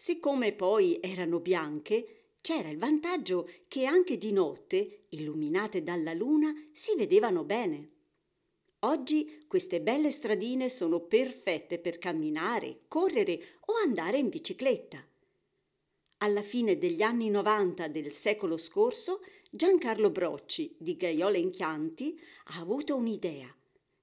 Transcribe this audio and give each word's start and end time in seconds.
Siccome 0.00 0.52
poi 0.52 1.00
erano 1.00 1.40
bianche, 1.40 2.36
c'era 2.40 2.68
il 2.68 2.78
vantaggio 2.78 3.50
che 3.66 3.84
anche 3.84 4.16
di 4.16 4.30
notte, 4.30 5.06
illuminate 5.08 5.82
dalla 5.82 6.12
luna, 6.12 6.54
si 6.72 6.94
vedevano 6.94 7.42
bene. 7.42 7.90
Oggi 8.82 9.42
queste 9.48 9.80
belle 9.80 10.12
stradine 10.12 10.68
sono 10.68 11.00
perfette 11.00 11.80
per 11.80 11.98
camminare, 11.98 12.82
correre 12.86 13.58
o 13.64 13.72
andare 13.84 14.18
in 14.18 14.28
bicicletta. 14.28 15.04
Alla 16.18 16.42
fine 16.42 16.78
degli 16.78 17.02
anni 17.02 17.28
90 17.28 17.88
del 17.88 18.12
secolo 18.12 18.56
scorso, 18.56 19.18
Giancarlo 19.50 20.10
Brocci 20.10 20.76
di 20.78 20.96
Gaiola 20.96 21.38
in 21.38 21.50
Chianti 21.50 22.16
ha 22.52 22.60
avuto 22.60 22.94
un'idea 22.94 23.52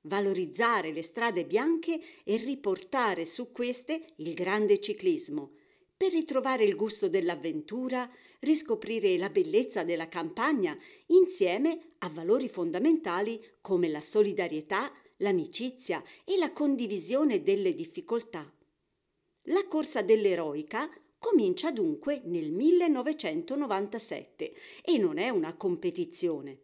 valorizzare 0.02 0.92
le 0.92 1.02
strade 1.02 1.46
bianche 1.46 2.00
e 2.26 2.36
riportare 2.36 3.26
su 3.26 3.52
queste 3.54 4.14
il 4.18 4.34
grande 4.34 4.80
ciclismo, 4.80 5.54
per 5.98 6.12
ritrovare 6.12 6.66
il 6.66 6.76
gusto 6.76 7.08
dell'avventura, 7.08 8.10
riscoprire 8.40 9.18
la 9.18 9.30
bellezza 9.30 9.84
della 9.84 10.09
campagna 10.09 10.78
insieme 11.08 11.94
a 12.00 12.09
valori 12.09 12.50
fondamentali 12.50 13.42
come 13.62 13.88
la 13.88 14.02
solidarietà, 14.02 14.92
l'amicizia 15.18 16.03
e 16.25 16.36
la 16.38 16.52
condivisione 16.52 17.44
delle 17.44 17.74
difficoltà. 17.74 18.52
La 19.50 19.66
corsa 19.68 20.02
dell'eroica 20.02 20.90
comincia 21.18 21.72
dunque 21.72 22.22
nel 22.25 22.52
1997 22.52 24.53
e 24.84 24.98
non 24.98 25.18
è 25.18 25.30
una 25.30 25.56
competizione. 25.56 26.59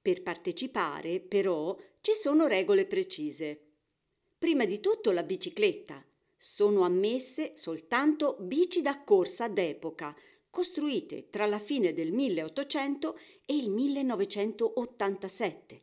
Per 0.00 0.22
partecipare, 0.22 1.18
però, 1.20 1.76
ci 2.00 2.12
sono 2.14 2.46
regole 2.46 2.86
precise. 2.86 3.60
Prima 4.38 4.64
di 4.64 4.78
tutto 4.78 5.10
la 5.10 5.24
bicicletta, 5.24 6.07
sono 6.38 6.84
ammesse 6.84 7.56
soltanto 7.56 8.36
bici 8.40 8.80
da 8.80 9.02
corsa 9.02 9.48
d'epoca, 9.48 10.14
costruite 10.48 11.30
tra 11.30 11.46
la 11.46 11.58
fine 11.58 11.92
del 11.92 12.12
1800 12.12 13.18
e 13.44 13.56
il 13.56 13.70
1987, 13.70 15.82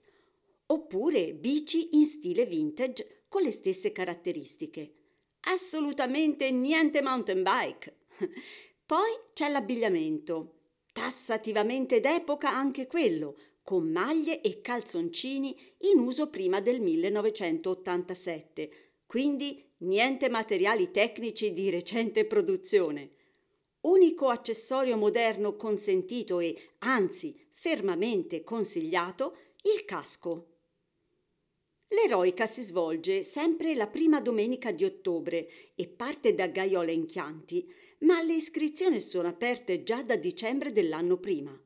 oppure 0.68 1.34
bici 1.34 1.98
in 1.98 2.06
stile 2.06 2.46
vintage 2.46 3.26
con 3.28 3.42
le 3.44 3.52
stesse 3.52 3.92
caratteristiche. 3.92 4.94
Assolutamente 5.42 6.50
niente 6.52 7.02
mountain 7.02 7.44
bike. 7.44 7.98
Poi 8.86 9.12
c'è 9.34 9.50
l'abbigliamento, 9.50 10.60
tassativamente 10.94 12.00
d'epoca 12.00 12.50
anche 12.50 12.88
quello, 12.88 13.36
con 13.62 13.90
maglie 13.90 14.40
e 14.42 14.62
calzoncini 14.62 15.54
in 15.92 16.00
uso 16.00 16.30
prima 16.30 16.62
del 16.62 16.80
1987, 16.82 18.94
quindi 19.16 19.64
niente 19.78 20.28
materiali 20.28 20.92
tecnici 20.92 21.53
di 21.53 21.70
recente 21.70 22.26
produzione. 22.26 23.12
Unico 23.84 24.28
accessorio 24.28 24.98
moderno 24.98 25.56
consentito 25.56 26.42
e, 26.42 26.72
anzi, 26.80 27.34
fermamente 27.54 28.44
consigliato, 28.44 29.38
il 29.74 29.86
casco. 29.86 30.48
L'eroica 31.88 32.46
si 32.46 32.62
svolge 32.62 33.24
sempre 33.24 33.74
la 33.74 33.88
prima 33.88 34.20
domenica 34.20 34.74
di 34.74 34.84
ottobre 34.84 35.48
e 35.75 35.88
parte 35.88 36.34
da 36.34 36.48
Gaiola 36.48 36.92
in 36.92 37.06
Chianti, 37.06 37.66
ma 38.00 38.22
le 38.22 38.34
iscrizioni 38.34 39.00
sono 39.00 39.30
aperte 39.30 39.84
già 39.84 40.04
da 40.04 40.18
dicembre 40.18 40.74
dell'anno 40.74 41.16
prima. 41.20 41.58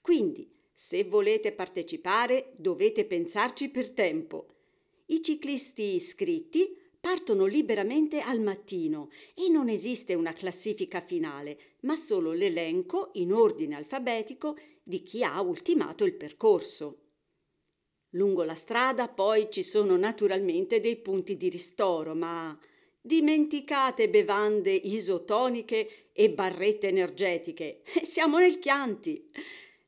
Quindi, 0.00 0.48
se 0.72 1.02
volete 1.02 1.50
partecipare, 1.50 2.52
dovete 2.54 3.04
pensarci 3.04 3.68
per 3.68 3.90
tempo. 3.90 4.46
I 5.06 5.20
ciclisti 5.20 5.96
iscritti 5.96 6.82
partono 7.04 7.44
liberamente 7.44 8.20
al 8.20 8.40
mattino 8.40 9.10
e 9.34 9.50
non 9.50 9.68
esiste 9.68 10.14
una 10.14 10.32
classifica 10.32 11.02
finale, 11.02 11.74
ma 11.80 11.96
solo 11.96 12.32
l'elenco 12.32 13.10
in 13.16 13.30
ordine 13.30 13.74
alfabetico 13.74 14.56
di 14.82 15.02
chi 15.02 15.22
ha 15.22 15.38
ultimato 15.42 16.04
il 16.04 16.14
percorso. 16.14 17.00
Lungo 18.12 18.42
la 18.42 18.54
strada 18.54 19.06
poi 19.08 19.48
ci 19.50 19.62
sono 19.62 19.98
naturalmente 19.98 20.80
dei 20.80 20.96
punti 20.96 21.36
di 21.36 21.50
ristoro, 21.50 22.14
ma 22.14 22.58
dimenticate 22.98 24.08
bevande 24.08 24.72
isotoniche 24.72 26.08
e 26.10 26.30
barrette 26.30 26.88
energetiche. 26.88 27.82
Siamo 28.00 28.38
nel 28.38 28.58
Chianti. 28.58 29.30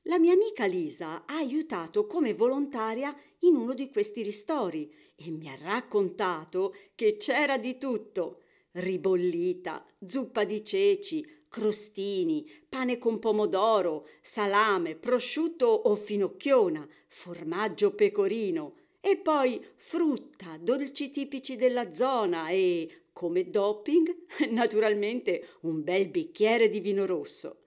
La 0.09 0.21
mia 0.21 0.35
amica 0.35 0.67
Lisa 0.67 1.25
ha 1.27 1.35
aiutato 1.35 2.07
come 2.07 2.33
volontaria 2.33 3.13
in 3.41 3.57
uno 3.57 3.75
di 3.75 3.91
questi 3.91 4.23
ristori 4.23 4.89
e 5.17 5.33
mi 5.33 5.49
ha 5.49 5.59
raccontato 5.61 6.77
che 6.95 7.17
c'era 7.17 7.59
di 7.59 7.77
tutto 7.77 8.43
ribollita, 8.71 9.85
zuppa 10.05 10.45
di 10.45 10.63
ceci, 10.63 11.27
crostini, 11.49 12.49
pane 12.69 12.99
con 12.99 13.19
pomodoro, 13.19 14.07
salame, 14.21 14.95
prosciutto 14.95 15.67
o 15.67 15.97
finocchiona, 15.97 16.87
formaggio 17.09 17.93
pecorino 17.93 18.75
e 19.01 19.17
poi 19.17 19.61
frutta, 19.75 20.57
dolci 20.61 21.11
tipici 21.11 21.57
della 21.57 21.93
zona 21.93 22.51
e, 22.51 23.07
come 23.13 23.51
doping, 23.51 24.27
naturalmente 24.51 25.49
un 25.63 25.83
bel 25.83 26.07
bicchiere 26.07 26.69
di 26.69 26.79
vino 26.79 27.07
rosso. 27.07 27.63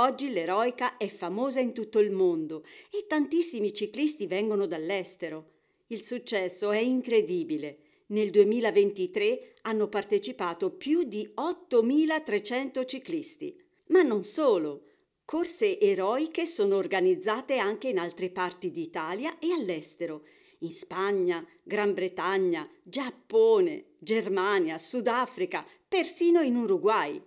Oggi 0.00 0.30
l'eroica 0.30 0.96
è 0.96 1.08
famosa 1.08 1.60
in 1.60 1.74
tutto 1.74 1.98
il 1.98 2.10
mondo 2.10 2.64
e 2.90 3.04
tantissimi 3.06 3.74
ciclisti 3.74 4.26
vengono 4.26 4.64
dall'estero. 4.64 5.50
Il 5.88 6.04
successo 6.04 6.70
è 6.70 6.78
incredibile. 6.78 7.80
Nel 8.06 8.30
2023 8.30 9.56
hanno 9.62 9.88
partecipato 9.88 10.70
più 10.70 11.02
di 11.02 11.30
8.300 11.34 12.86
ciclisti. 12.86 13.54
Ma 13.88 14.00
non 14.00 14.24
solo. 14.24 14.84
Corse 15.26 15.78
eroiche 15.78 16.46
sono 16.46 16.76
organizzate 16.76 17.58
anche 17.58 17.88
in 17.90 17.98
altre 17.98 18.30
parti 18.30 18.70
d'Italia 18.70 19.38
e 19.38 19.52
all'estero, 19.52 20.24
in 20.60 20.72
Spagna, 20.72 21.46
Gran 21.62 21.92
Bretagna, 21.92 22.66
Giappone, 22.82 23.96
Germania, 23.98 24.78
Sudafrica, 24.78 25.62
persino 25.86 26.40
in 26.40 26.56
Uruguay. 26.56 27.22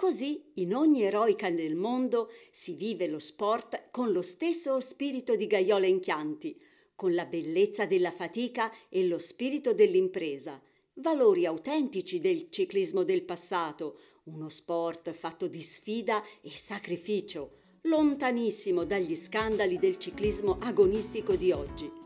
Così 0.00 0.50
in 0.54 0.74
ogni 0.74 1.02
eroica 1.02 1.50
del 1.50 1.74
mondo 1.74 2.30
si 2.50 2.72
vive 2.72 3.06
lo 3.06 3.18
sport 3.18 3.90
con 3.90 4.12
lo 4.12 4.22
stesso 4.22 4.80
spirito 4.80 5.36
di 5.36 5.46
Gaiola 5.46 5.86
in 5.86 6.00
Chianti, 6.00 6.58
con 6.94 7.12
la 7.12 7.26
bellezza 7.26 7.84
della 7.84 8.10
fatica 8.10 8.72
e 8.88 9.06
lo 9.06 9.18
spirito 9.18 9.74
dell'impresa, 9.74 10.58
valori 10.94 11.44
autentici 11.44 12.18
del 12.18 12.48
ciclismo 12.48 13.02
del 13.02 13.24
passato, 13.24 13.98
uno 14.24 14.48
sport 14.48 15.10
fatto 15.12 15.46
di 15.48 15.60
sfida 15.60 16.24
e 16.40 16.48
sacrificio, 16.48 17.58
lontanissimo 17.82 18.84
dagli 18.84 19.14
scandali 19.14 19.78
del 19.78 19.98
ciclismo 19.98 20.56
agonistico 20.62 21.36
di 21.36 21.52
oggi. 21.52 21.99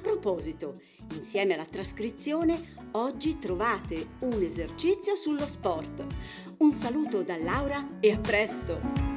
Proposito, 0.00 0.80
insieme 1.14 1.54
alla 1.54 1.66
trascrizione, 1.66 2.74
oggi 2.92 3.38
trovate 3.38 4.16
un 4.20 4.40
esercizio 4.42 5.14
sullo 5.14 5.46
sport. 5.46 6.06
Un 6.58 6.72
saluto 6.72 7.22
da 7.22 7.36
Laura 7.36 7.98
e 8.00 8.12
a 8.12 8.18
presto! 8.18 9.09